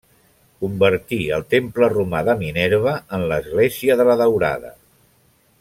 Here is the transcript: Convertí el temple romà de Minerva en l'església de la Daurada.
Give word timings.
Convertí 0.63 1.19
el 1.37 1.43
temple 1.55 1.91
romà 1.93 2.23
de 2.31 2.37
Minerva 2.41 2.97
en 3.19 3.29
l'església 3.33 4.01
de 4.03 4.11
la 4.11 4.21
Daurada. 4.23 4.77